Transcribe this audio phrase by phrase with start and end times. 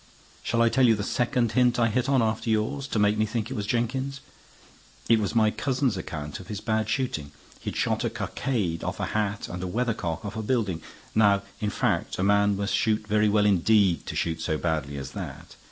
[0.41, 3.27] Shall I tell you the second hint I hit on, after yours, to make me
[3.27, 4.19] think it was Jenkins?
[5.07, 7.31] It was my cousin's account of his bad shooting.
[7.59, 10.81] He'd shot a cockade off a hat and a weathercock off a building.
[11.13, 15.11] Now, in fact, a man must shoot very well indeed to shoot so badly as
[15.11, 15.55] that.